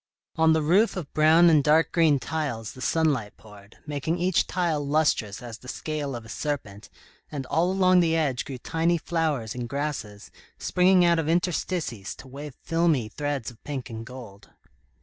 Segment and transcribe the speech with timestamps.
[0.35, 4.83] On the roof of brown and dark green tiles, the sunlight poured, making each tile
[4.83, 6.89] lustrous as the scale of a serpent,
[7.31, 12.27] and all along the edge grew tiny flowers and grasses, springing out of interstices to
[12.27, 14.49] wave filmy threads of pink and gold.